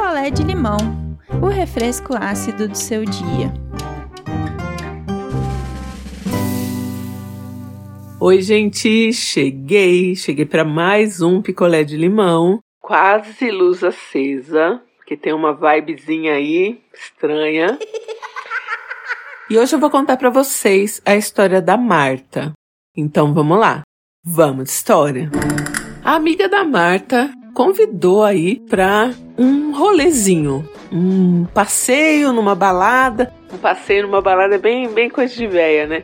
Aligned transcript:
picolé 0.00 0.30
de 0.30 0.42
limão, 0.42 0.78
o 1.42 1.48
refresco 1.48 2.14
ácido 2.16 2.66
do 2.66 2.74
seu 2.74 3.04
dia. 3.04 3.52
Oi, 8.18 8.40
gente, 8.40 9.12
cheguei, 9.12 10.16
cheguei 10.16 10.46
para 10.46 10.64
mais 10.64 11.20
um 11.20 11.42
picolé 11.42 11.84
de 11.84 11.98
limão, 11.98 12.60
quase 12.80 13.50
luz 13.50 13.84
acesa, 13.84 14.82
que 15.06 15.18
tem 15.18 15.34
uma 15.34 15.52
vibezinha 15.52 16.32
aí 16.32 16.80
estranha. 16.94 17.78
E 19.50 19.58
hoje 19.58 19.76
eu 19.76 19.78
vou 19.78 19.90
contar 19.90 20.16
para 20.16 20.30
vocês 20.30 21.02
a 21.04 21.14
história 21.14 21.60
da 21.60 21.76
Marta. 21.76 22.52
Então 22.96 23.34
vamos 23.34 23.58
lá. 23.58 23.82
Vamos 24.24 24.64
de 24.64 24.70
história. 24.70 25.30
A 26.02 26.14
amiga 26.14 26.48
da 26.48 26.64
Marta 26.64 27.30
convidou 27.60 28.24
aí 28.24 28.58
para 28.58 29.10
um 29.36 29.76
rolezinho, 29.76 30.66
um 30.90 31.44
passeio 31.52 32.32
numa 32.32 32.54
balada. 32.54 33.34
Um 33.52 33.58
passeio 33.58 34.04
numa 34.04 34.22
balada 34.22 34.54
é 34.54 34.58
bem, 34.58 34.88
bem 34.88 35.10
coisa 35.10 35.34
de 35.34 35.46
véia, 35.46 35.86
né? 35.86 36.00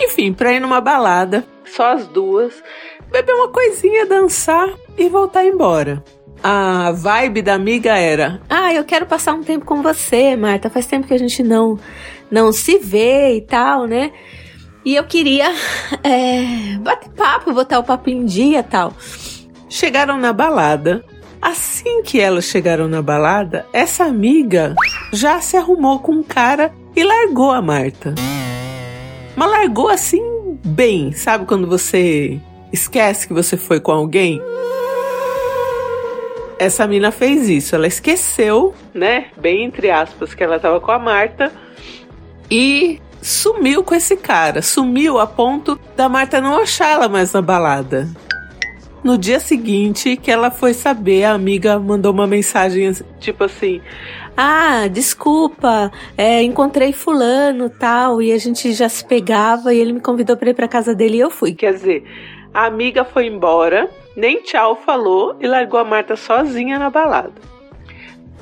Enfim, 0.00 0.32
pra 0.32 0.52
ir 0.52 0.58
numa 0.58 0.80
balada, 0.80 1.46
só 1.64 1.92
as 1.92 2.08
duas, 2.08 2.60
beber 3.08 3.32
uma 3.34 3.50
coisinha, 3.50 4.04
dançar 4.04 4.68
e 4.98 5.08
voltar 5.08 5.46
embora. 5.46 6.02
A 6.42 6.90
vibe 6.90 7.40
da 7.40 7.54
amiga 7.54 7.96
era: 7.96 8.40
Ah, 8.50 8.74
eu 8.74 8.82
quero 8.82 9.06
passar 9.06 9.32
um 9.32 9.44
tempo 9.44 9.64
com 9.64 9.82
você, 9.82 10.34
Marta. 10.34 10.68
Faz 10.68 10.86
tempo 10.86 11.06
que 11.06 11.14
a 11.14 11.18
gente 11.18 11.40
não, 11.40 11.78
não 12.28 12.52
se 12.52 12.78
vê 12.78 13.36
e 13.36 13.42
tal, 13.42 13.86
né? 13.86 14.10
E 14.84 14.96
eu 14.96 15.04
queria 15.04 15.54
é, 16.02 16.76
bater 16.82 17.10
papo, 17.10 17.52
botar 17.52 17.78
o 17.78 17.84
papo 17.84 18.10
em 18.10 18.24
dia 18.24 18.58
e 18.58 18.62
tal. 18.64 18.92
Chegaram 19.68 20.16
na 20.16 20.32
balada. 20.32 21.04
Assim 21.40 22.02
que 22.02 22.20
elas 22.20 22.46
chegaram 22.46 22.88
na 22.88 23.02
balada, 23.02 23.66
essa 23.72 24.04
amiga 24.04 24.74
já 25.12 25.40
se 25.40 25.56
arrumou 25.56 26.00
com 26.00 26.12
um 26.12 26.22
cara 26.22 26.72
e 26.94 27.04
largou 27.04 27.52
a 27.52 27.60
Marta. 27.60 28.14
Mas 29.36 29.50
largou 29.50 29.88
assim 29.88 30.58
bem, 30.64 31.12
sabe 31.12 31.44
quando 31.44 31.66
você 31.66 32.40
esquece 32.72 33.28
que 33.28 33.34
você 33.34 33.56
foi 33.56 33.78
com 33.78 33.92
alguém? 33.92 34.40
Essa 36.58 36.86
mina 36.86 37.12
fez 37.12 37.48
isso, 37.50 37.74
ela 37.74 37.86
esqueceu, 37.86 38.74
né, 38.94 39.26
bem 39.36 39.62
entre 39.62 39.90
aspas, 39.90 40.34
que 40.34 40.42
ela 40.42 40.58
tava 40.58 40.80
com 40.80 40.90
a 40.90 40.98
Marta 40.98 41.52
e 42.50 42.98
sumiu 43.20 43.84
com 43.84 43.94
esse 43.94 44.16
cara, 44.16 44.62
sumiu 44.62 45.18
a 45.18 45.26
ponto 45.26 45.78
da 45.94 46.08
Marta 46.08 46.40
não 46.40 46.56
achar 46.56 46.88
ela 46.88 47.08
mais 47.08 47.32
na 47.32 47.42
balada. 47.42 48.08
No 49.06 49.16
dia 49.16 49.38
seguinte 49.38 50.16
que 50.16 50.32
ela 50.32 50.50
foi 50.50 50.74
saber, 50.74 51.22
a 51.22 51.32
amiga 51.32 51.78
mandou 51.78 52.12
uma 52.12 52.26
mensagem 52.26 52.90
tipo 53.20 53.44
assim: 53.44 53.80
Ah, 54.36 54.88
desculpa, 54.88 55.92
é, 56.18 56.42
encontrei 56.42 56.92
fulano 56.92 57.70
tal, 57.70 58.20
e 58.20 58.32
a 58.32 58.36
gente 58.36 58.72
já 58.72 58.88
se 58.88 59.04
pegava 59.04 59.72
e 59.72 59.78
ele 59.78 59.92
me 59.92 60.00
convidou 60.00 60.36
para 60.36 60.50
ir 60.50 60.54
para 60.54 60.66
casa 60.66 60.92
dele 60.92 61.18
e 61.18 61.20
eu 61.20 61.30
fui. 61.30 61.54
Quer 61.54 61.74
dizer, 61.74 62.02
a 62.52 62.66
amiga 62.66 63.04
foi 63.04 63.28
embora, 63.28 63.88
nem 64.16 64.42
tchau 64.42 64.74
falou 64.84 65.36
e 65.38 65.46
largou 65.46 65.78
a 65.78 65.84
Marta 65.84 66.16
sozinha 66.16 66.76
na 66.76 66.90
balada. 66.90 67.30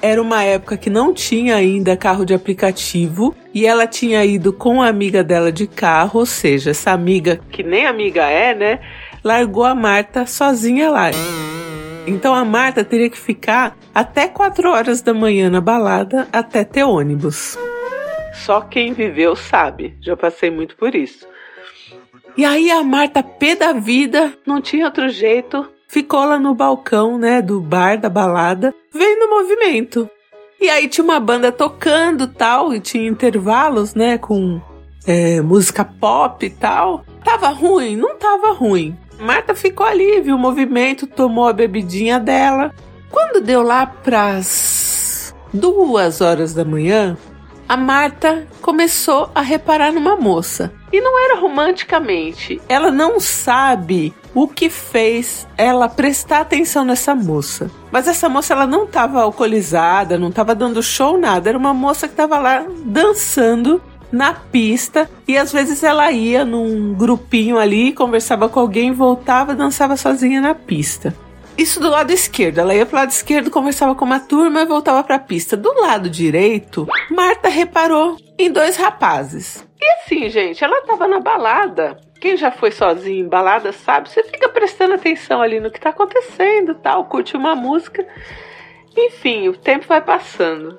Era 0.00 0.20
uma 0.20 0.42
época 0.44 0.78
que 0.78 0.88
não 0.88 1.12
tinha 1.12 1.56
ainda 1.56 1.94
carro 1.94 2.24
de 2.24 2.32
aplicativo 2.32 3.34
e 3.52 3.66
ela 3.66 3.86
tinha 3.86 4.24
ido 4.24 4.50
com 4.50 4.80
a 4.80 4.88
amiga 4.88 5.22
dela 5.22 5.52
de 5.52 5.66
carro, 5.66 6.20
ou 6.20 6.26
seja, 6.26 6.70
essa 6.70 6.90
amiga 6.90 7.38
que 7.50 7.62
nem 7.62 7.86
amiga 7.86 8.22
é, 8.24 8.54
né? 8.54 8.80
Largou 9.24 9.64
a 9.64 9.74
Marta 9.74 10.26
sozinha 10.26 10.90
lá. 10.90 11.10
Então 12.06 12.34
a 12.34 12.44
Marta 12.44 12.84
teria 12.84 13.08
que 13.08 13.18
ficar 13.18 13.74
até 13.94 14.28
4 14.28 14.68
horas 14.70 15.00
da 15.00 15.14
manhã 15.14 15.48
na 15.48 15.60
balada 15.60 16.28
até 16.30 16.62
ter 16.62 16.84
ônibus. 16.84 17.56
Só 18.34 18.60
quem 18.60 18.92
viveu 18.92 19.34
sabe, 19.34 19.96
já 20.00 20.14
passei 20.14 20.50
muito 20.50 20.76
por 20.76 20.94
isso. 20.94 21.26
E 22.36 22.44
aí 22.44 22.70
a 22.70 22.82
Marta, 22.82 23.22
pé 23.22 23.54
da 23.54 23.72
vida, 23.72 24.32
não 24.44 24.60
tinha 24.60 24.86
outro 24.86 25.08
jeito, 25.08 25.66
ficou 25.88 26.24
lá 26.24 26.38
no 26.38 26.54
balcão, 26.54 27.16
né, 27.16 27.40
do 27.40 27.60
bar 27.60 27.96
da 27.96 28.10
balada, 28.10 28.74
vendo 28.92 29.30
movimento. 29.30 30.10
E 30.60 30.68
aí 30.68 30.88
tinha 30.88 31.04
uma 31.04 31.20
banda 31.20 31.52
tocando 31.52 32.26
tal, 32.26 32.74
e 32.74 32.80
tinha 32.80 33.08
intervalos, 33.08 33.94
né, 33.94 34.18
com 34.18 34.60
é, 35.06 35.40
música 35.40 35.84
pop 35.84 36.44
e 36.44 36.50
tal. 36.50 37.04
Tava 37.24 37.48
ruim? 37.48 37.96
Não 37.96 38.16
tava 38.16 38.52
ruim. 38.52 38.96
Marta 39.18 39.54
ficou 39.54 39.86
ali, 39.86 40.20
viu 40.20 40.36
o 40.36 40.38
movimento, 40.38 41.06
tomou 41.06 41.46
a 41.46 41.52
bebidinha 41.52 42.18
dela. 42.18 42.72
Quando 43.10 43.40
deu 43.40 43.62
lá 43.62 43.86
pras 43.86 45.34
duas 45.52 46.20
horas 46.20 46.52
da 46.52 46.64
manhã, 46.64 47.16
a 47.68 47.76
Marta 47.76 48.46
começou 48.60 49.30
a 49.34 49.40
reparar 49.40 49.92
numa 49.92 50.16
moça. 50.16 50.72
E 50.92 51.00
não 51.00 51.18
era 51.24 51.40
romanticamente. 51.40 52.60
Ela 52.68 52.90
não 52.90 53.18
sabe 53.18 54.14
o 54.34 54.46
que 54.46 54.68
fez 54.68 55.46
ela 55.56 55.88
prestar 55.88 56.40
atenção 56.40 56.84
nessa 56.84 57.14
moça. 57.14 57.70
Mas 57.90 58.06
essa 58.06 58.28
moça 58.28 58.52
ela 58.52 58.66
não 58.66 58.84
estava 58.84 59.22
alcoolizada, 59.22 60.18
não 60.18 60.28
estava 60.28 60.54
dando 60.54 60.82
show 60.82 61.18
nada. 61.18 61.48
Era 61.48 61.58
uma 61.58 61.72
moça 61.72 62.06
que 62.06 62.12
estava 62.12 62.38
lá 62.38 62.66
dançando 62.84 63.80
na 64.14 64.32
pista 64.32 65.10
e 65.26 65.36
às 65.36 65.52
vezes 65.52 65.82
ela 65.82 66.12
ia 66.12 66.44
num 66.44 66.94
grupinho 66.94 67.58
ali, 67.58 67.92
conversava 67.92 68.48
com 68.48 68.60
alguém, 68.60 68.92
voltava, 68.92 69.56
dançava 69.56 69.96
sozinha 69.96 70.40
na 70.40 70.54
pista. 70.54 71.12
Isso 71.58 71.80
do 71.80 71.90
lado 71.90 72.12
esquerdo. 72.12 72.58
Ela 72.58 72.74
ia 72.74 72.86
pro 72.86 72.96
lado 72.96 73.10
esquerdo, 73.10 73.50
conversava 73.50 73.94
com 73.94 74.04
uma 74.04 74.20
turma 74.20 74.62
e 74.62 74.66
voltava 74.66 75.02
pra 75.02 75.18
pista. 75.18 75.56
Do 75.56 75.72
lado 75.80 76.08
direito, 76.08 76.86
Marta 77.10 77.48
reparou 77.48 78.16
em 78.38 78.50
dois 78.50 78.76
rapazes. 78.76 79.66
E 79.80 79.92
assim, 79.94 80.28
gente, 80.30 80.62
ela 80.62 80.82
tava 80.82 81.08
na 81.08 81.18
balada. 81.18 81.98
Quem 82.20 82.36
já 82.36 82.52
foi 82.52 82.70
sozinho 82.70 83.26
em 83.26 83.28
balada 83.28 83.72
sabe, 83.72 84.08
você 84.08 84.22
fica 84.22 84.48
prestando 84.48 84.94
atenção 84.94 85.42
ali 85.42 85.58
no 85.58 85.70
que 85.70 85.80
tá 85.80 85.90
acontecendo, 85.90 86.74
tal, 86.76 87.04
curte 87.06 87.36
uma 87.36 87.56
música. 87.56 88.06
Enfim, 88.96 89.48
o 89.48 89.56
tempo 89.56 89.86
vai 89.88 90.00
passando. 90.00 90.78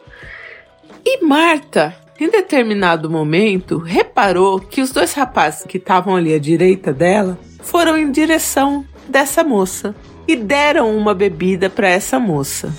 E 1.05 1.23
Marta 1.23 2.04
em 2.19 2.29
determinado 2.29 3.09
momento, 3.09 3.77
reparou 3.77 4.59
que 4.59 4.81
os 4.81 4.91
dois 4.91 5.13
rapazes 5.13 5.65
que 5.65 5.77
estavam 5.77 6.15
ali 6.15 6.33
à 6.33 6.39
direita 6.39 6.93
dela 6.93 7.37
foram 7.61 7.97
em 7.97 8.11
direção 8.11 8.85
dessa 9.07 9.43
moça 9.43 9.95
e 10.27 10.35
deram 10.35 10.95
uma 10.95 11.13
bebida 11.13 11.69
para 11.69 11.89
essa 11.89 12.19
moça. 12.19 12.73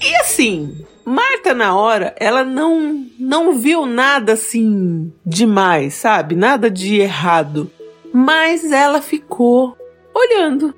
E 0.00 0.14
assim, 0.16 0.84
Marta 1.04 1.52
na 1.52 1.74
hora, 1.76 2.14
ela 2.18 2.44
não 2.44 3.04
não 3.18 3.58
viu 3.58 3.86
nada 3.86 4.34
assim 4.34 5.12
demais, 5.26 5.94
sabe? 5.94 6.36
Nada 6.36 6.70
de 6.70 7.00
errado. 7.00 7.70
Mas 8.12 8.70
ela 8.70 9.00
ficou 9.02 9.76
olhando 10.14 10.74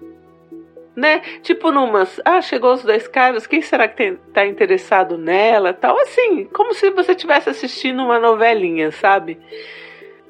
né? 0.97 1.21
Tipo 1.43 1.71
numas, 1.71 2.21
ah, 2.25 2.41
chegou 2.41 2.73
os 2.75 2.83
dois 2.83 3.09
caras, 3.09 3.47
quem 3.47 3.61
será 3.61 3.89
que 3.89 3.97
tem, 3.97 4.17
tá 4.33 4.47
interessado 4.47 5.19
nela, 5.19 5.73
tal, 5.73 5.99
assim, 6.01 6.45
como 6.53 6.75
se 6.75 6.91
você 6.91 7.13
estivesse 7.13 7.51
assistindo 7.51 8.03
uma 8.03 8.19
novelinha, 8.19 8.91
sabe? 8.93 9.39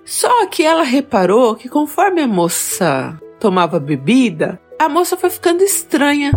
Só 0.05 0.47
que 0.47 0.63
ela 0.63 0.83
reparou 0.83 1.55
que 1.55 1.69
conforme 1.69 2.23
a 2.23 2.27
moça 2.27 3.19
tomava 3.39 3.81
bebida, 3.81 4.61
a 4.79 4.89
moça 4.89 5.17
foi 5.17 5.31
ficando 5.31 5.63
estranha. 5.63 6.31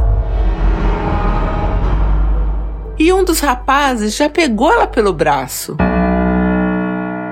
E 3.00 3.14
um 3.14 3.24
dos 3.24 3.40
rapazes 3.40 4.16
já 4.16 4.30
pegou 4.30 4.72
ela 4.72 4.88
pelo 4.88 5.14
braço. 5.14 5.78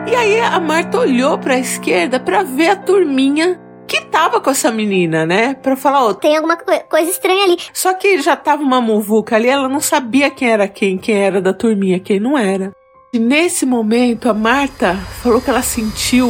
E 0.08 0.14
aí 0.14 0.40
a 0.40 0.60
Marta 0.60 1.00
olhou 1.00 1.40
para 1.40 1.56
a 1.56 1.60
esquerda 1.60 2.20
para 2.20 2.44
ver 2.44 2.70
a 2.70 2.76
turminha 2.76 3.60
que 3.88 4.01
tava 4.06 4.41
com 4.41 4.50
essa 4.50 4.72
menina, 4.72 5.25
né? 5.25 5.53
Pra 5.56 5.75
falar, 5.75 6.06
ó. 6.06 6.13
Tem 6.13 6.35
alguma 6.35 6.57
co 6.57 6.66
coisa 6.90 7.09
estranha 7.09 7.44
ali. 7.44 7.57
Só 7.73 7.94
que 7.94 8.22
já 8.22 8.35
tava 8.35 8.63
uma 8.63 8.81
muvuca 8.81 9.35
ali, 9.35 9.47
ela 9.47 9.69
não 9.69 9.79
sabia 9.79 10.29
quem 10.29 10.50
era 10.50 10.68
quem, 10.68 10.97
quem 10.97 11.16
era 11.16 11.41
da 11.41 11.53
turminha, 11.53 11.99
quem 11.99 12.20
não 12.20 12.37
era. 12.37 12.72
E 13.14 13.20
nesse 13.20 13.66
momento, 13.66 14.29
a 14.29 14.34
Marta 14.34 14.96
falou 15.22 15.40
que 15.40 15.49
ela 15.49 15.61
sentiu 15.61 16.29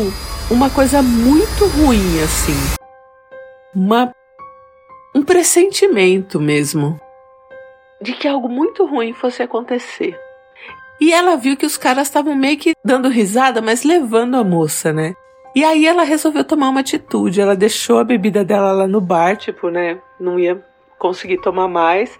uma 0.51 0.69
coisa 0.69 1.01
muito 1.01 1.65
ruim, 1.67 2.21
assim. 2.23 2.53
Uma. 3.73 4.13
Um 5.15 5.23
pressentimento 5.23 6.39
mesmo. 6.39 6.99
De 8.01 8.13
que 8.13 8.27
algo 8.27 8.49
muito 8.49 8.85
ruim 8.85 9.13
fosse 9.13 9.41
acontecer. 9.41 10.19
E 10.99 11.11
ela 11.11 11.35
viu 11.35 11.57
que 11.57 11.65
os 11.65 11.77
caras 11.77 12.07
estavam 12.07 12.35
meio 12.35 12.57
que 12.57 12.73
dando 12.83 13.09
risada, 13.09 13.61
mas 13.61 13.83
levando 13.83 14.35
a 14.35 14.43
moça, 14.43 14.93
né? 14.93 15.15
E 15.55 15.63
aí 15.63 15.87
ela 15.87 16.03
resolveu 16.03 16.43
tomar 16.43 16.67
uma 16.67 16.81
atitude. 16.81 17.39
Ela 17.39 17.55
deixou 17.55 17.97
a 17.97 18.03
bebida 18.03 18.43
dela 18.43 18.73
lá 18.73 18.87
no 18.87 18.99
bar, 18.99 19.37
tipo, 19.37 19.69
né? 19.69 19.97
Não 20.19 20.37
ia 20.37 20.61
conseguir 20.99 21.37
tomar 21.37 21.69
mais. 21.69 22.19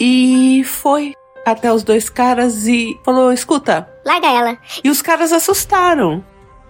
E 0.00 0.64
foi 0.64 1.14
até 1.46 1.72
os 1.72 1.84
dois 1.84 2.10
caras 2.10 2.66
e 2.66 2.98
falou: 3.04 3.32
escuta. 3.32 3.88
Larga 4.04 4.26
ela. 4.26 4.58
E 4.82 4.90
os 4.90 5.00
caras 5.00 5.32
assustaram. 5.32 6.24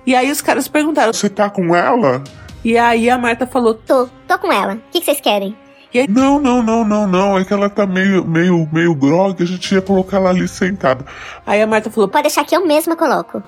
E 0.07 0.15
aí 0.15 0.31
os 0.31 0.43
caras 0.43 0.69
perguntaram: 0.69 1.13
Você 1.13 1.31
tá 1.31 1.49
com 1.49 1.75
ela? 1.75 2.23
E 2.63 2.77
aí 2.77 3.09
a 3.09 3.17
Marta 3.17 3.47
falou: 3.47 3.73
Tô, 3.75 4.09
tô 4.29 4.39
com 4.39 4.53
ela. 4.53 4.75
O 4.75 4.81
que, 4.91 5.01
que 5.01 5.07
vocês 5.07 5.21
querem? 5.21 5.57
E 5.95 6.01
aí, 6.01 6.09
não, 6.09 6.41
não, 6.41 6.63
não, 6.63 6.85
não, 6.85 7.07
não, 7.07 7.39
é 7.39 7.45
que 7.45 7.53
ela 7.53 7.69
tá 7.69 7.87
meio, 7.87 8.25
meio, 8.25 8.67
meio 8.73 8.95
grog, 8.95 9.43
a 9.43 9.47
gente 9.47 9.75
ia 9.75 9.83
colocar 9.83 10.17
ela 10.17 10.31
ali 10.31 10.49
sentada. 10.49 11.05
Aí 11.47 11.61
a 11.61 11.67
Marta 11.67 11.91
falou, 11.91 12.09
pode 12.09 12.23
deixar 12.23 12.47
que 12.47 12.57
eu 12.57 12.67
mesma 12.67 12.97
coloco. 12.97 13.43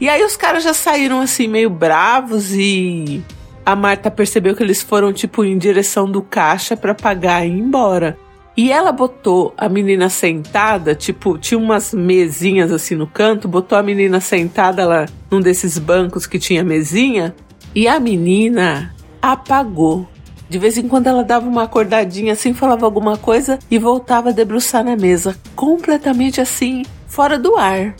E 0.00 0.08
aí 0.08 0.22
os 0.22 0.36
caras 0.36 0.62
já 0.62 0.74
saíram 0.74 1.20
assim, 1.20 1.48
meio 1.48 1.70
bravos 1.70 2.52
e 2.52 3.22
a 3.64 3.74
Marta 3.74 4.10
percebeu 4.10 4.54
que 4.54 4.62
eles 4.62 4.82
foram, 4.82 5.12
tipo, 5.12 5.44
em 5.44 5.56
direção 5.56 6.10
do 6.10 6.22
caixa 6.22 6.76
para 6.76 6.94
pagar 6.94 7.44
e 7.46 7.48
ir 7.48 7.58
embora. 7.58 8.18
E 8.56 8.72
ela 8.72 8.90
botou 8.92 9.52
a 9.56 9.68
menina 9.68 10.08
sentada, 10.08 10.94
tipo, 10.94 11.36
tinha 11.36 11.58
umas 11.58 11.92
mesinhas 11.92 12.72
assim 12.72 12.94
no 12.94 13.06
canto, 13.06 13.48
botou 13.48 13.76
a 13.76 13.82
menina 13.82 14.18
sentada 14.18 14.86
lá 14.86 15.06
num 15.30 15.40
desses 15.40 15.78
bancos 15.78 16.26
que 16.26 16.38
tinha 16.38 16.64
mesinha, 16.64 17.34
e 17.74 17.86
a 17.86 18.00
menina 18.00 18.94
apagou. 19.20 20.08
De 20.48 20.58
vez 20.58 20.78
em 20.78 20.88
quando 20.88 21.08
ela 21.08 21.24
dava 21.24 21.46
uma 21.46 21.64
acordadinha 21.64 22.32
assim, 22.32 22.54
falava 22.54 22.86
alguma 22.86 23.18
coisa 23.18 23.58
e 23.70 23.78
voltava 23.78 24.30
a 24.30 24.32
debruçar 24.32 24.84
na 24.84 24.96
mesa, 24.96 25.36
completamente 25.54 26.40
assim, 26.40 26.82
fora 27.08 27.38
do 27.38 27.56
ar. 27.56 27.94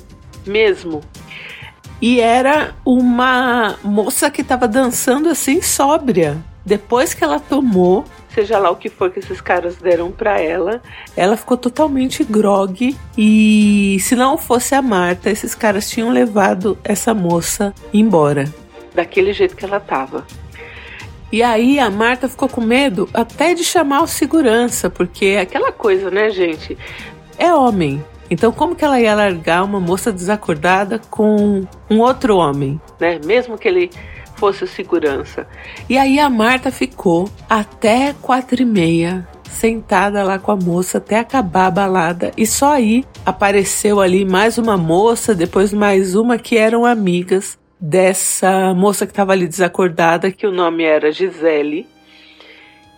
Mesmo. 0.46 1.02
E 2.00 2.20
era 2.20 2.75
uma 2.84 3.76
moça 3.82 4.31
que 4.31 4.43
estava 4.43 4.69
dançando 4.69 5.28
assim 5.28 5.62
sóbria. 5.62 6.37
Depois 6.64 7.14
que 7.14 7.22
ela 7.22 7.38
tomou, 7.38 8.04
seja 8.34 8.58
lá 8.58 8.70
o 8.70 8.76
que 8.76 8.88
for 8.90 9.10
que 9.10 9.20
esses 9.20 9.40
caras 9.40 9.76
deram 9.76 10.10
para 10.10 10.40
ela, 10.40 10.82
ela 11.16 11.37
ficou 11.37 11.56
totalmente 11.56 12.25
grog 12.25 12.94
e 13.16 13.96
se 14.00 14.16
não 14.16 14.37
fosse 14.37 14.75
a 14.75 14.82
Marta, 14.82 15.31
esses 15.31 15.54
caras 15.54 15.88
tinham 15.88 16.10
levado 16.10 16.76
essa 16.84 17.14
moça 17.14 17.72
embora, 17.94 18.52
daquele 18.94 19.32
jeito 19.32 19.54
que 19.54 19.64
ela 19.64 19.78
tava. 19.81 20.26
E 21.32 21.43
aí 21.43 21.78
a 21.78 21.90
Marta 21.90 22.28
ficou 22.28 22.48
com 22.48 22.60
medo 22.60 23.08
até 23.14 23.54
de 23.54 23.64
chamar 23.64 24.02
o 24.02 24.06
segurança, 24.06 24.90
porque 24.90 25.38
aquela 25.40 25.72
coisa, 25.72 26.10
né, 26.10 26.31
gente? 26.31 26.76
É 27.38 27.52
homem. 27.54 28.04
Então 28.31 28.52
como 28.52 28.75
que 28.75 28.84
ela 28.84 29.00
ia 29.00 29.14
largar 29.14 29.62
uma 29.64 29.81
moça 29.81 30.12
desacordada 30.12 31.00
com 31.11 31.62
um 31.90 32.00
outro 32.00 32.37
homem, 32.37 32.81
né? 33.00 33.20
Mesmo 33.25 33.56
que 33.56 33.69
ele 33.69 33.90
fosse 34.37 34.64
o 34.64 34.67
segurança. 34.67 35.46
E 35.88 35.96
aí 35.96 36.19
a 36.19 36.28
Marta 36.28 36.70
ficou 36.70 37.28
até 37.49 38.14
quatro 38.20 38.61
e 38.61 38.64
meia 38.64 39.26
sentada 39.49 40.23
lá 40.23 40.38
com 40.38 40.52
a 40.52 40.56
moça 40.56 40.99
até 40.99 41.19
acabar 41.19 41.67
a 41.67 41.70
balada 41.70 42.31
e 42.37 42.46
só 42.46 42.73
aí 42.75 43.05
apareceu 43.25 44.00
ali 44.00 44.25
mais 44.25 44.58
uma 44.58 44.76
moça, 44.76 45.34
depois 45.34 45.72
mais 45.72 46.14
uma 46.14 46.37
que 46.37 46.58
eram 46.58 46.84
amigas 46.84 47.58
dessa 47.81 48.75
moça 48.75 49.06
que 49.06 49.12
estava 49.12 49.32
ali 49.32 49.49
desacordada, 49.49 50.31
que 50.31 50.46
o 50.46 50.52
nome 50.52 50.84
era 50.84 51.11
Gisele. 51.11 51.87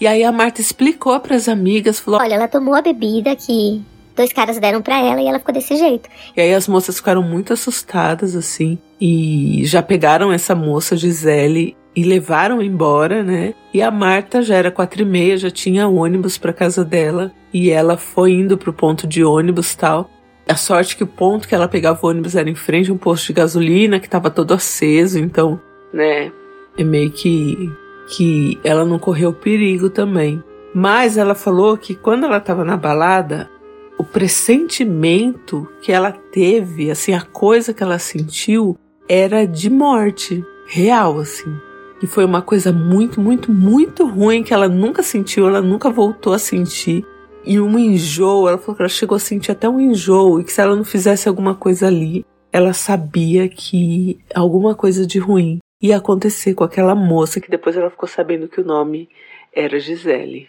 E 0.00 0.06
aí 0.06 0.22
a 0.22 0.32
Marta 0.32 0.60
explicou 0.60 1.19
para 1.20 1.36
as 1.36 1.48
amigas, 1.48 2.00
falou: 2.00 2.20
"Olha, 2.20 2.34
ela 2.34 2.48
tomou 2.48 2.74
a 2.74 2.82
bebida 2.82 3.34
que 3.34 3.82
dois 4.19 4.32
caras 4.32 4.59
deram 4.59 4.82
para 4.82 4.99
ela 4.99 5.23
e 5.23 5.26
ela 5.26 5.38
ficou 5.38 5.55
desse 5.55 5.76
jeito". 5.76 6.09
E 6.37 6.41
aí 6.41 6.53
as 6.53 6.69
moças 6.69 6.97
ficaram 6.97 7.23
muito 7.23 7.53
assustadas 7.53 8.37
assim 8.37 8.79
e 9.00 9.62
já 9.65 9.82
pegaram 9.82 10.32
essa 10.32 10.55
moça 10.55 10.97
Gisele 10.97 11.76
e 11.97 12.03
levaram 12.05 12.61
embora, 12.61 13.23
né? 13.23 13.55
E 13.73 13.81
a 13.81 13.91
Marta 13.91 14.43
já 14.43 14.56
era 14.56 14.70
quatro 14.70 15.03
e 15.03 15.05
meia, 15.05 15.37
já 15.37 15.50
tinha 15.50 15.88
ônibus 15.88 16.37
para 16.37 16.53
casa 16.53 16.85
dela 16.85 17.32
e 17.53 17.70
ela 17.70 17.97
foi 17.97 18.32
indo 18.32 18.59
pro 18.59 18.73
ponto 18.73 19.06
de 19.06 19.25
ônibus 19.25 19.75
tal. 19.75 20.11
A 20.49 20.56
sorte 20.56 20.97
que 20.97 21.05
o 21.05 21.06
ponto 21.06 21.47
que 21.47 21.55
ela 21.55 21.69
pegava 21.69 21.99
o 22.03 22.09
ônibus 22.09 22.35
era 22.35 22.49
em 22.49 22.55
frente 22.55 22.91
a 22.91 22.94
um 22.94 22.99
posto 22.99 23.26
de 23.26 23.32
gasolina 23.35 23.99
que 23.99 24.06
estava 24.06 24.31
todo 24.31 24.55
aceso, 24.55 25.19
então, 25.19 25.61
né, 25.93 26.32
é 26.76 26.85
meio 26.85 27.11
que 27.11 27.70
que 28.17 28.59
ela 28.65 28.85
não 28.85 28.99
correu 28.99 29.32
perigo 29.32 29.91
também. 29.91 30.43
Mas 30.75 31.19
ela 31.19 31.35
falou 31.35 31.76
que 31.76 31.94
quando 31.94 32.25
ela 32.25 32.38
estava 32.38 32.65
na 32.65 32.76
balada, 32.76 33.50
o 33.98 34.04
pressentimento 34.04 35.68
que 35.82 35.90
ela 35.90 36.12
teve, 36.12 36.90
assim, 36.90 37.12
a 37.12 37.20
coisa 37.20 37.74
que 37.74 37.82
ela 37.82 37.98
sentiu 37.98 38.78
era 39.08 39.44
de 39.44 39.68
morte 39.68 40.44
real, 40.68 41.18
assim. 41.18 41.52
E 42.00 42.06
foi 42.06 42.24
uma 42.24 42.40
coisa 42.40 42.72
muito, 42.72 43.20
muito, 43.20 43.50
muito 43.50 44.06
ruim 44.06 44.44
que 44.44 44.54
ela 44.54 44.68
nunca 44.68 45.02
sentiu, 45.02 45.48
ela 45.48 45.60
nunca 45.60 45.90
voltou 45.90 46.32
a 46.32 46.38
sentir 46.38 47.04
e 47.44 47.58
um 47.58 47.76
enjoo. 47.76 48.48
Ela 48.48 48.58
falou 48.58 48.76
que 48.76 48.82
ela 48.82 48.88
chegou 48.88 49.16
a 49.16 49.20
sentir 49.20 49.50
até 49.50 49.68
um 49.68 49.80
enjoo 49.80 50.40
e 50.40 50.44
que 50.44 50.52
se 50.52 50.60
ela 50.60 50.76
não 50.76 50.84
fizesse 50.84 51.28
alguma 51.28 51.56
coisa 51.56 51.88
ali, 51.88 52.24
ela 52.52 52.72
sabia 52.72 53.48
que 53.48 54.20
alguma 54.32 54.76
coisa 54.76 55.04
de 55.04 55.18
ruim 55.18 55.58
ia 55.82 55.96
acontecer 55.96 56.54
com 56.54 56.62
aquela 56.62 56.94
moça 56.94 57.40
que 57.40 57.50
depois 57.50 57.76
ela 57.76 57.90
ficou 57.90 58.08
sabendo 58.08 58.48
que 58.48 58.60
o 58.60 58.64
nome 58.64 59.08
era 59.52 59.80
Gisele. 59.80 60.48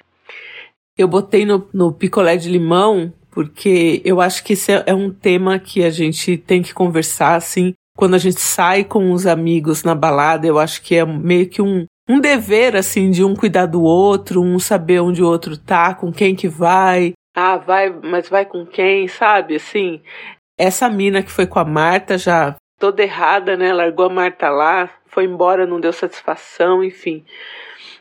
Eu 0.96 1.08
botei 1.08 1.46
no, 1.46 1.68
no 1.74 1.92
picolé 1.94 2.36
de 2.36 2.50
limão 2.50 3.12
porque 3.40 4.02
eu 4.04 4.20
acho 4.20 4.44
que 4.44 4.52
esse 4.52 4.70
é, 4.70 4.84
é 4.88 4.94
um 4.94 5.10
tema 5.10 5.58
que 5.58 5.82
a 5.86 5.90
gente 5.90 6.36
tem 6.36 6.62
que 6.62 6.74
conversar 6.74 7.36
assim. 7.36 7.74
Quando 7.96 8.14
a 8.16 8.18
gente 8.18 8.42
sai 8.42 8.84
com 8.84 9.14
os 9.14 9.26
amigos 9.26 9.82
na 9.82 9.96
balada, 9.96 10.46
eu 10.46 10.60
acho 10.60 10.82
que 10.82 10.96
é 10.96 11.06
meio 11.06 11.48
que 11.48 11.62
um, 11.62 11.86
um 12.10 12.20
dever, 12.20 12.76
assim, 12.76 13.10
de 13.10 13.24
um 13.24 13.34
cuidar 13.34 13.66
do 13.66 13.82
outro, 13.82 14.42
um 14.42 14.60
saber 14.60 15.00
onde 15.00 15.24
o 15.24 15.26
outro 15.26 15.58
tá, 15.58 15.94
com 15.94 16.12
quem 16.12 16.36
que 16.36 16.50
vai. 16.50 17.14
Ah, 17.34 17.56
vai, 17.56 17.90
mas 17.90 18.28
vai 18.28 18.44
com 18.44 18.66
quem, 18.66 19.08
sabe? 19.08 19.56
Assim, 19.56 20.02
essa 20.58 20.90
mina 20.90 21.24
que 21.24 21.32
foi 21.32 21.48
com 21.48 21.60
a 21.60 21.66
Marta 21.66 22.18
já 22.18 22.58
toda 22.78 23.02
errada, 23.02 23.56
né? 23.56 23.72
Largou 23.72 24.08
a 24.08 24.10
Marta 24.10 24.50
lá, 24.50 24.90
foi 25.08 25.24
embora, 25.24 25.66
não 25.66 25.80
deu 25.80 25.94
satisfação, 25.94 26.84
enfim. 26.84 27.24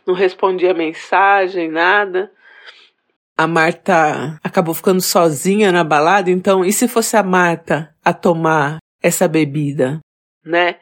Não 0.05 0.15
respondia 0.15 0.75
mensagem, 0.75 1.71
nada. 1.71 2.29
A 3.39 3.47
Marta 3.47 4.37
acabou 4.43 4.75
ficando 4.75 5.01
sozinha 5.01 5.71
na 5.71 5.85
balada, 5.85 6.29
então, 6.29 6.65
e 6.65 6.73
se 6.73 6.89
fosse 6.89 7.17
a 7.17 7.23
Marta 7.23 7.95
a 8.05 8.13
tomar 8.13 8.79
essa 9.01 9.29
bebida, 9.29 10.01
né? 10.45 10.75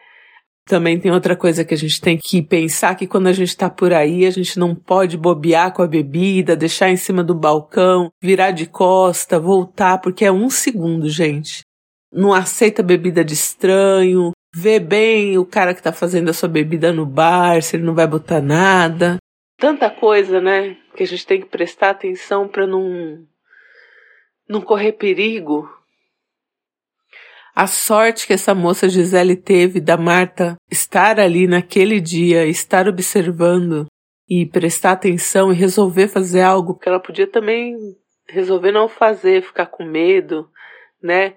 Também 0.66 0.98
tem 0.98 1.12
outra 1.12 1.36
coisa 1.36 1.64
que 1.64 1.74
a 1.74 1.76
gente 1.76 2.00
tem 2.00 2.16
que 2.16 2.42
pensar 2.42 2.96
que 2.96 3.06
quando 3.06 3.26
a 3.26 3.32
gente 3.32 3.50
está 3.50 3.68
por 3.68 3.92
aí, 3.92 4.24
a 4.24 4.30
gente 4.30 4.58
não 4.58 4.74
pode 4.74 5.18
bobear 5.18 5.72
com 5.72 5.82
a 5.82 5.86
bebida, 5.86 6.56
deixar 6.56 6.88
em 6.88 6.96
cima 6.96 7.22
do 7.22 7.34
balcão, 7.34 8.10
virar 8.20 8.50
de 8.52 8.66
costa, 8.66 9.38
voltar, 9.38 9.98
porque 9.98 10.24
é 10.24 10.32
um 10.32 10.48
segundo, 10.48 11.08
gente. 11.10 11.60
Não 12.12 12.32
aceita 12.32 12.82
bebida 12.82 13.22
de 13.22 13.34
estranho, 13.34 14.32
vê 14.54 14.80
bem 14.80 15.36
o 15.36 15.44
cara 15.44 15.74
que 15.74 15.80
está 15.80 15.92
fazendo 15.92 16.30
a 16.30 16.32
sua 16.32 16.48
bebida 16.48 16.90
no 16.90 17.04
bar, 17.04 17.62
se 17.62 17.76
ele 17.76 17.84
não 17.84 17.94
vai 17.94 18.06
botar 18.06 18.40
nada. 18.40 19.18
Tanta 19.58 19.90
coisa, 19.90 20.40
né, 20.40 20.76
que 20.94 21.02
a 21.02 21.06
gente 21.06 21.26
tem 21.26 21.40
que 21.40 21.46
prestar 21.46 21.90
atenção 21.90 22.46
para 22.48 22.66
não 22.66 23.26
não 24.48 24.60
correr 24.60 24.92
perigo 24.92 25.68
a 27.56 27.66
sorte 27.66 28.26
que 28.26 28.34
essa 28.34 28.54
moça 28.54 28.86
Gisele 28.86 29.34
teve 29.34 29.80
da 29.80 29.96
Marta 29.96 30.56
estar 30.70 31.18
ali 31.18 31.46
naquele 31.46 32.02
dia, 32.02 32.44
estar 32.44 32.86
observando 32.86 33.86
e 34.28 34.44
prestar 34.44 34.92
atenção 34.92 35.50
e 35.50 35.56
resolver 35.56 36.06
fazer 36.06 36.42
algo 36.42 36.78
que 36.78 36.86
ela 36.86 37.00
podia 37.00 37.26
também 37.26 37.74
resolver 38.28 38.72
não 38.72 38.90
fazer, 38.90 39.42
ficar 39.42 39.64
com 39.66 39.86
medo, 39.86 40.50
né? 41.02 41.32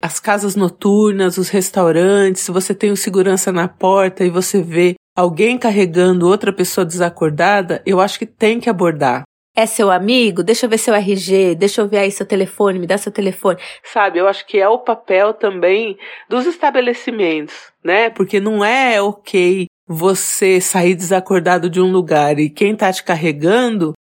As 0.00 0.18
casas 0.18 0.56
noturnas, 0.56 1.36
os 1.36 1.50
restaurantes, 1.50 2.48
você 2.48 2.74
tem 2.74 2.90
o 2.90 2.96
segurança 2.96 3.52
na 3.52 3.68
porta 3.68 4.24
e 4.24 4.30
você 4.30 4.62
vê 4.62 4.94
alguém 5.18 5.58
carregando 5.58 6.28
outra 6.28 6.52
pessoa 6.52 6.84
desacordada, 6.84 7.82
eu 7.84 8.00
acho 8.00 8.20
que 8.20 8.24
tem 8.24 8.60
que 8.60 8.70
abordar. 8.70 9.24
É 9.56 9.66
seu 9.66 9.90
amigo? 9.90 10.44
Deixa 10.44 10.66
eu 10.66 10.70
ver 10.70 10.78
seu 10.78 10.94
RG, 10.94 11.56
deixa 11.56 11.80
eu 11.80 11.88
ver 11.88 11.98
aí 11.98 12.12
seu 12.12 12.24
telefone, 12.24 12.78
me 12.78 12.86
dá 12.86 12.96
seu 12.96 13.10
telefone. 13.10 13.58
Sabe, 13.82 14.20
eu 14.20 14.28
acho 14.28 14.46
que 14.46 14.56
é 14.56 14.68
o 14.68 14.78
papel 14.78 15.34
também 15.34 15.98
dos 16.28 16.46
estabelecimentos, 16.46 17.72
né? 17.82 18.10
Porque 18.10 18.38
não 18.38 18.64
é 18.64 19.02
ok 19.02 19.66
você 19.88 20.60
sair 20.60 20.94
desacordado 20.94 21.68
de 21.68 21.80
um 21.80 21.90
lugar 21.90 22.38
e 22.38 22.48
quem 22.48 22.76
tá 22.76 22.92
te 22.92 23.02
carregando 23.02 23.94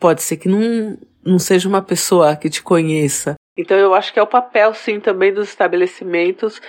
pode 0.00 0.22
ser 0.22 0.38
que 0.38 0.48
não, 0.48 0.96
não 1.22 1.38
seja 1.38 1.68
uma 1.68 1.82
pessoa 1.82 2.34
que 2.34 2.48
te 2.48 2.62
conheça. 2.62 3.34
Então 3.58 3.76
eu 3.76 3.92
acho 3.92 4.10
que 4.10 4.18
é 4.18 4.22
o 4.22 4.26
papel, 4.26 4.72
sim, 4.72 4.98
também 4.98 5.34
dos 5.34 5.50
estabelecimentos 5.50 6.62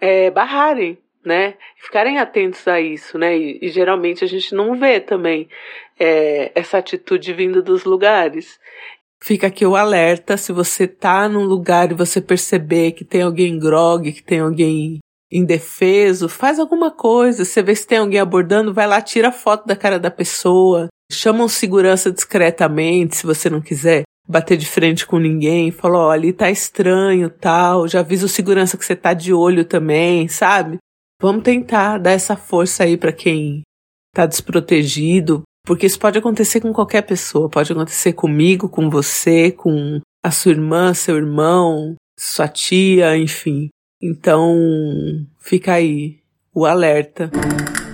é, 0.00 0.30
barrarem 0.30 0.96
né? 1.24 1.54
Ficarem 1.76 2.18
atentos 2.18 2.66
a 2.66 2.80
isso, 2.80 3.18
né? 3.18 3.36
E, 3.36 3.58
e 3.62 3.68
geralmente 3.68 4.24
a 4.24 4.26
gente 4.26 4.54
não 4.54 4.78
vê 4.78 5.00
também 5.00 5.48
é, 5.98 6.52
essa 6.54 6.78
atitude 6.78 7.32
vindo 7.32 7.62
dos 7.62 7.84
lugares. 7.84 8.58
Fica 9.22 9.46
aqui 9.46 9.64
o 9.64 9.76
alerta, 9.76 10.36
se 10.36 10.52
você 10.52 10.86
tá 10.86 11.28
num 11.28 11.44
lugar 11.44 11.90
e 11.92 11.94
você 11.94 12.20
perceber 12.20 12.92
que 12.92 13.04
tem 13.04 13.22
alguém 13.22 13.56
grog, 13.58 14.10
que 14.12 14.22
tem 14.22 14.40
alguém 14.40 14.98
indefeso, 15.30 16.28
faz 16.28 16.58
alguma 16.58 16.90
coisa. 16.90 17.44
Você 17.44 17.62
vê 17.62 17.74
se 17.74 17.86
tem 17.86 17.98
alguém 17.98 18.18
abordando, 18.18 18.74
vai 18.74 18.86
lá, 18.86 19.00
tira 19.00 19.28
a 19.28 19.32
foto 19.32 19.66
da 19.66 19.76
cara 19.76 19.98
da 19.98 20.10
pessoa, 20.10 20.88
chama 21.10 21.44
um 21.44 21.48
segurança 21.48 22.10
discretamente, 22.10 23.16
se 23.16 23.24
você 23.24 23.48
não 23.48 23.60
quiser 23.60 24.02
bater 24.28 24.56
de 24.56 24.66
frente 24.66 25.06
com 25.06 25.18
ninguém, 25.18 25.70
fala, 25.70 25.98
ó, 25.98 26.10
ali 26.10 26.32
tá 26.32 26.50
estranho, 26.50 27.28
tal, 27.28 27.88
já 27.88 28.00
avisa 28.00 28.26
o 28.26 28.28
segurança 28.28 28.76
que 28.76 28.84
você 28.84 28.94
tá 28.94 29.12
de 29.14 29.32
olho 29.32 29.64
também, 29.64 30.28
sabe? 30.28 30.78
Vamos 31.22 31.44
tentar 31.44 31.98
dar 31.98 32.10
essa 32.10 32.36
força 32.36 32.82
aí 32.82 32.96
para 32.96 33.12
quem 33.12 33.62
está 34.12 34.26
desprotegido, 34.26 35.44
Porque 35.64 35.86
isso 35.86 35.98
pode 35.98 36.18
acontecer 36.18 36.60
com 36.60 36.72
qualquer 36.72 37.02
pessoa, 37.02 37.48
pode 37.48 37.70
acontecer 37.70 38.14
comigo, 38.14 38.68
com 38.68 38.90
você, 38.90 39.52
com 39.52 40.00
a 40.20 40.30
sua 40.32 40.50
irmã, 40.50 40.92
seu 40.92 41.16
irmão, 41.16 41.94
sua 42.18 42.48
tia, 42.48 43.16
enfim. 43.16 43.68
Então, 44.02 44.52
fica 45.38 45.74
aí 45.74 46.18
o 46.52 46.66
alerta. 46.66 47.30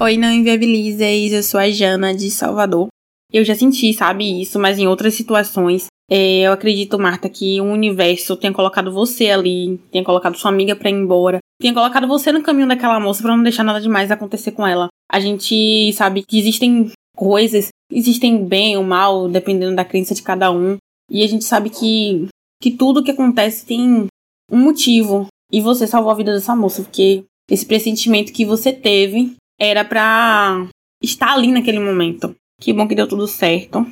Oi, 0.01 0.17
não 0.17 0.33
inviabilizeis, 0.33 1.33
eu 1.33 1.43
sou 1.43 1.61
a 1.61 1.69
Jana 1.69 2.15
de 2.15 2.31
Salvador. 2.31 2.89
Eu 3.31 3.45
já 3.45 3.55
senti, 3.55 3.93
sabe, 3.93 4.41
isso, 4.41 4.59
mas 4.59 4.79
em 4.79 4.87
outras 4.87 5.13
situações. 5.13 5.89
É, 6.11 6.41
eu 6.41 6.53
acredito, 6.53 6.99
Marta, 6.99 7.29
que 7.29 7.61
o 7.61 7.65
universo 7.65 8.37
tenha 8.37 8.53
colocado 8.53 8.91
você 8.91 9.31
ali, 9.31 9.79
tenha 9.91 10.03
colocado 10.03 10.39
sua 10.39 10.51
amiga 10.51 10.75
pra 10.75 10.89
ir 10.89 10.95
embora, 10.95 11.39
tenha 11.61 11.75
colocado 11.75 12.09
você 12.09 12.33
no 12.33 12.43
caminho 12.43 12.67
daquela 12.67 12.99
moça 12.99 13.23
para 13.23 13.37
não 13.37 13.43
deixar 13.43 13.63
nada 13.63 13.81
demais 13.81 14.11
acontecer 14.11 14.53
com 14.53 14.67
ela. 14.67 14.89
A 15.11 15.21
gente 15.21 15.93
sabe 15.93 16.23
que 16.23 16.39
existem 16.39 16.91
coisas, 17.15 17.69
existem 17.93 18.45
bem 18.45 18.77
ou 18.77 18.85
mal, 18.85 19.29
dependendo 19.29 19.77
da 19.77 19.85
crença 19.85 20.15
de 20.15 20.23
cada 20.23 20.51
um. 20.51 20.79
E 21.11 21.25
a 21.25 21.27
gente 21.27 21.45
sabe 21.45 21.69
que, 21.69 22.29
que 22.63 22.71
tudo 22.71 23.03
que 23.03 23.11
acontece 23.11 23.67
tem 23.67 24.09
um 24.51 24.59
motivo. 24.59 25.27
E 25.51 25.61
você 25.61 25.87
salvou 25.87 26.11
a 26.11 26.15
vida 26.15 26.33
dessa 26.33 26.55
moça, 26.55 26.83
porque 26.83 27.25
esse 27.51 27.67
pressentimento 27.67 28.33
que 28.33 28.45
você 28.45 28.73
teve 28.73 29.35
era 29.59 29.85
pra 29.85 30.69
estar 31.03 31.35
ali 31.35 31.51
naquele 31.51 31.81
momento. 31.81 32.35
Que 32.61 32.73
bom 32.73 32.87
que 32.87 32.95
deu 32.95 33.09
tudo 33.09 33.27
certo. 33.27 33.87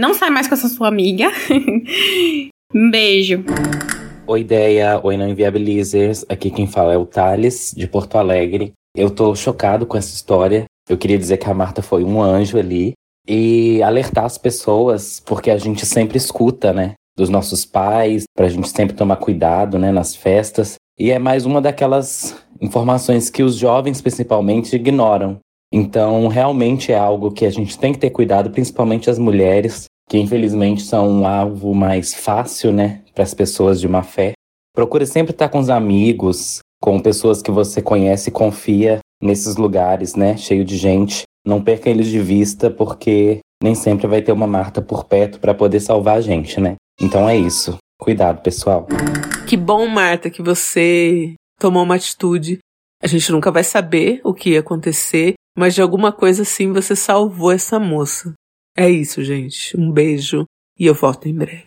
Não 0.00 0.14
sai 0.14 0.30
mais 0.30 0.48
com 0.48 0.54
essa 0.54 0.66
sua 0.66 0.88
amiga. 0.88 1.30
um 2.74 2.90
beijo. 2.90 3.44
Oi, 4.26 4.40
ideia. 4.40 4.98
Oi, 5.04 5.14
não 5.18 5.28
inviabilizers. 5.28 6.24
Aqui 6.26 6.50
quem 6.50 6.66
fala 6.66 6.94
é 6.94 6.96
o 6.96 7.04
Thales, 7.04 7.74
de 7.76 7.86
Porto 7.86 8.16
Alegre. 8.16 8.72
Eu 8.96 9.10
tô 9.10 9.34
chocado 9.34 9.84
com 9.84 9.98
essa 9.98 10.14
história. 10.14 10.64
Eu 10.88 10.96
queria 10.96 11.18
dizer 11.18 11.36
que 11.36 11.50
a 11.50 11.52
Marta 11.52 11.82
foi 11.82 12.02
um 12.02 12.22
anjo 12.22 12.56
ali 12.56 12.94
e 13.28 13.82
alertar 13.82 14.24
as 14.24 14.38
pessoas, 14.38 15.20
porque 15.20 15.50
a 15.50 15.58
gente 15.58 15.84
sempre 15.84 16.16
escuta, 16.16 16.72
né? 16.72 16.94
Dos 17.14 17.28
nossos 17.28 17.66
pais, 17.66 18.24
pra 18.34 18.48
gente 18.48 18.70
sempre 18.70 18.96
tomar 18.96 19.16
cuidado, 19.16 19.78
né? 19.78 19.92
Nas 19.92 20.16
festas. 20.16 20.76
E 20.98 21.10
é 21.10 21.18
mais 21.18 21.44
uma 21.44 21.60
daquelas 21.60 22.42
informações 22.58 23.28
que 23.28 23.42
os 23.42 23.54
jovens, 23.54 24.00
principalmente, 24.00 24.76
ignoram. 24.76 25.38
Então, 25.72 26.26
realmente 26.28 26.92
é 26.92 26.98
algo 26.98 27.30
que 27.30 27.46
a 27.46 27.50
gente 27.50 27.78
tem 27.78 27.92
que 27.92 27.98
ter 27.98 28.10
cuidado, 28.10 28.50
principalmente 28.50 29.08
as 29.08 29.18
mulheres, 29.18 29.84
que 30.08 30.18
infelizmente 30.18 30.82
são 30.82 31.08
um 31.08 31.26
alvo 31.26 31.74
mais 31.74 32.14
fácil, 32.14 32.72
né? 32.72 33.02
Para 33.14 33.24
as 33.24 33.34
pessoas 33.34 33.80
de 33.80 33.88
má 33.88 34.02
fé. 34.02 34.32
Procure 34.74 35.06
sempre 35.06 35.32
estar 35.32 35.48
com 35.48 35.58
os 35.58 35.70
amigos, 35.70 36.58
com 36.80 36.98
pessoas 36.98 37.42
que 37.42 37.50
você 37.50 37.80
conhece 37.80 38.30
e 38.30 38.32
confia, 38.32 39.00
nesses 39.22 39.56
lugares, 39.56 40.14
né, 40.14 40.36
cheio 40.36 40.64
de 40.64 40.76
gente. 40.76 41.24
Não 41.46 41.62
perca 41.62 41.90
eles 41.90 42.08
de 42.08 42.20
vista, 42.20 42.70
porque 42.70 43.40
nem 43.62 43.74
sempre 43.74 44.06
vai 44.06 44.22
ter 44.22 44.32
uma 44.32 44.46
Marta 44.46 44.80
por 44.80 45.04
perto 45.04 45.38
para 45.38 45.54
poder 45.54 45.80
salvar 45.80 46.16
a 46.16 46.20
gente, 46.20 46.60
né? 46.60 46.76
Então 47.00 47.28
é 47.28 47.36
isso. 47.36 47.76
Cuidado, 47.98 48.42
pessoal. 48.42 48.86
Que 49.46 49.56
bom, 49.56 49.86
Marta, 49.86 50.30
que 50.30 50.42
você 50.42 51.34
tomou 51.58 51.82
uma 51.82 51.96
atitude. 51.96 52.58
A 53.02 53.06
gente 53.06 53.30
nunca 53.32 53.50
vai 53.50 53.64
saber 53.64 54.20
o 54.24 54.32
que 54.32 54.50
ia 54.50 54.60
acontecer, 54.60 55.34
mas 55.56 55.74
de 55.74 55.82
alguma 55.82 56.12
coisa 56.12 56.42
assim 56.42 56.72
você 56.72 56.96
salvou 56.96 57.52
essa 57.52 57.78
moça. 57.78 58.32
É 58.76 58.88
isso, 58.88 59.24
gente. 59.24 59.76
Um 59.76 59.90
beijo 59.90 60.44
e 60.78 60.86
eu 60.86 60.94
volto 60.94 61.28
em 61.28 61.34
breve. 61.34 61.66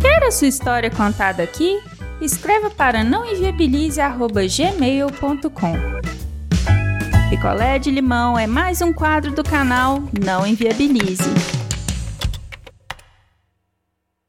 Quer 0.00 0.24
a 0.24 0.30
sua 0.30 0.48
história 0.48 0.90
contada 0.90 1.42
aqui? 1.42 1.78
Escreva 2.20 2.70
para 2.70 3.04
nãoenviabilize.gmail.com 3.04 5.76
Picolé 7.28 7.78
de 7.78 7.90
limão 7.90 8.38
é 8.38 8.46
mais 8.46 8.80
um 8.80 8.90
quadro 8.92 9.32
do 9.32 9.42
canal 9.42 10.00
Não 10.24 10.46
Enviabilize. 10.46 11.55